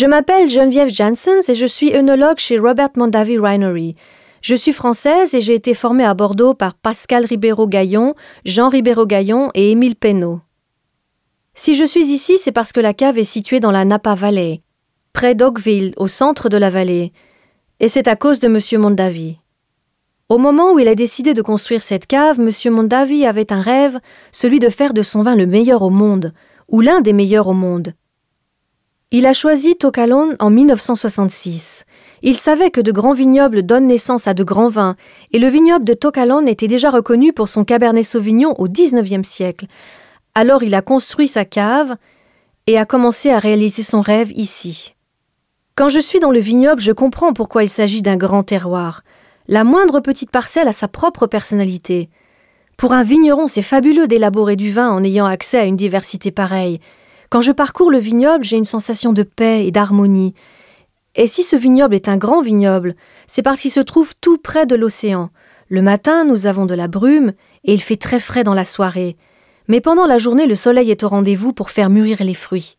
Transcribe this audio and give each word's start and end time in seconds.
Je 0.00 0.06
m'appelle 0.06 0.48
Geneviève 0.48 0.90
Janssens 0.90 1.48
et 1.48 1.56
je 1.56 1.66
suis 1.66 1.92
œnologue 1.92 2.38
chez 2.38 2.56
Robert 2.56 2.90
Mondavi 2.94 3.36
Winery. 3.36 3.96
Je 4.42 4.54
suis 4.54 4.72
française 4.72 5.34
et 5.34 5.40
j'ai 5.40 5.54
été 5.54 5.74
formée 5.74 6.04
à 6.04 6.14
Bordeaux 6.14 6.54
par 6.54 6.74
Pascal 6.74 7.24
Ribeiro-Gaillon, 7.26 8.14
Jean 8.44 8.68
Ribeiro-Gaillon 8.68 9.50
et 9.54 9.72
Émile 9.72 9.96
Penneau. 9.96 10.40
Si 11.56 11.74
je 11.74 11.84
suis 11.84 12.04
ici, 12.04 12.38
c'est 12.38 12.52
parce 12.52 12.70
que 12.70 12.78
la 12.78 12.94
cave 12.94 13.18
est 13.18 13.24
située 13.24 13.58
dans 13.58 13.72
la 13.72 13.84
Napa 13.84 14.14
Valley, 14.14 14.62
près 15.12 15.34
d'Oakville, 15.34 15.94
au 15.96 16.06
centre 16.06 16.48
de 16.48 16.58
la 16.58 16.70
vallée, 16.70 17.12
et 17.80 17.88
c'est 17.88 18.06
à 18.06 18.14
cause 18.14 18.38
de 18.38 18.46
M. 18.46 18.80
Mondavi. 18.80 19.38
Au 20.28 20.38
moment 20.38 20.74
où 20.74 20.78
il 20.78 20.86
a 20.86 20.94
décidé 20.94 21.34
de 21.34 21.42
construire 21.42 21.82
cette 21.82 22.06
cave, 22.06 22.38
M. 22.38 22.72
Mondavi 22.72 23.26
avait 23.26 23.52
un 23.52 23.62
rêve, 23.62 23.98
celui 24.30 24.60
de 24.60 24.68
faire 24.68 24.94
de 24.94 25.02
son 25.02 25.22
vin 25.22 25.34
le 25.34 25.46
meilleur 25.46 25.82
au 25.82 25.90
monde, 25.90 26.32
ou 26.68 26.82
l'un 26.82 27.00
des 27.00 27.12
meilleurs 27.12 27.48
au 27.48 27.52
monde. 27.52 27.94
Il 29.10 29.24
a 29.24 29.32
choisi 29.32 29.74
Tocalone 29.74 30.36
en 30.38 30.50
1966. 30.50 31.86
Il 32.20 32.36
savait 32.36 32.70
que 32.70 32.82
de 32.82 32.92
grands 32.92 33.14
vignobles 33.14 33.62
donnent 33.62 33.86
naissance 33.86 34.28
à 34.28 34.34
de 34.34 34.44
grands 34.44 34.68
vins, 34.68 34.96
et 35.32 35.38
le 35.38 35.48
vignoble 35.48 35.86
de 35.86 35.94
Tocalone 35.94 36.46
était 36.46 36.68
déjà 36.68 36.90
reconnu 36.90 37.32
pour 37.32 37.48
son 37.48 37.64
Cabernet 37.64 38.04
Sauvignon 38.04 38.54
au 38.58 38.68
XIXe 38.68 39.26
siècle. 39.26 39.64
Alors 40.34 40.62
il 40.62 40.74
a 40.74 40.82
construit 40.82 41.26
sa 41.26 41.46
cave 41.46 41.96
et 42.66 42.76
a 42.76 42.84
commencé 42.84 43.30
à 43.30 43.38
réaliser 43.38 43.82
son 43.82 44.02
rêve 44.02 44.30
ici. 44.32 44.94
Quand 45.74 45.88
je 45.88 46.00
suis 46.00 46.20
dans 46.20 46.30
le 46.30 46.40
vignoble, 46.40 46.82
je 46.82 46.92
comprends 46.92 47.32
pourquoi 47.32 47.62
il 47.62 47.70
s'agit 47.70 48.02
d'un 48.02 48.18
grand 48.18 48.42
terroir. 48.42 49.04
La 49.46 49.64
moindre 49.64 50.00
petite 50.00 50.30
parcelle 50.30 50.68
a 50.68 50.72
sa 50.72 50.86
propre 50.86 51.26
personnalité. 51.26 52.10
Pour 52.76 52.92
un 52.92 53.04
vigneron, 53.04 53.46
c'est 53.46 53.62
fabuleux 53.62 54.06
d'élaborer 54.06 54.56
du 54.56 54.70
vin 54.70 54.90
en 54.90 55.02
ayant 55.02 55.24
accès 55.24 55.58
à 55.58 55.64
une 55.64 55.76
diversité 55.76 56.30
pareille. 56.30 56.78
Quand 57.30 57.42
je 57.42 57.52
parcours 57.52 57.90
le 57.90 57.98
vignoble, 57.98 58.44
j'ai 58.44 58.56
une 58.56 58.64
sensation 58.64 59.12
de 59.12 59.22
paix 59.22 59.66
et 59.66 59.70
d'harmonie. 59.70 60.34
Et 61.14 61.26
si 61.26 61.42
ce 61.42 61.56
vignoble 61.56 61.94
est 61.94 62.08
un 62.08 62.16
grand 62.16 62.40
vignoble, 62.40 62.94
c'est 63.26 63.42
parce 63.42 63.60
qu'il 63.60 63.70
se 63.70 63.80
trouve 63.80 64.14
tout 64.20 64.38
près 64.38 64.64
de 64.64 64.74
l'océan. 64.74 65.30
Le 65.68 65.82
matin, 65.82 66.24
nous 66.24 66.46
avons 66.46 66.64
de 66.64 66.74
la 66.74 66.88
brume, 66.88 67.32
et 67.64 67.74
il 67.74 67.82
fait 67.82 67.96
très 67.96 68.20
frais 68.20 68.44
dans 68.44 68.54
la 68.54 68.64
soirée. 68.64 69.16
Mais 69.66 69.82
pendant 69.82 70.06
la 70.06 70.16
journée, 70.16 70.46
le 70.46 70.54
soleil 70.54 70.90
est 70.90 71.02
au 71.02 71.08
rendez-vous 71.08 71.52
pour 71.52 71.68
faire 71.68 71.90
mûrir 71.90 72.24
les 72.24 72.34
fruits. 72.34 72.77